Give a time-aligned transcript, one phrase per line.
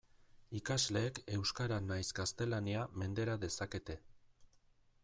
[0.59, 4.01] Ikasleek euskara nahiz gaztelania mendera dezakete.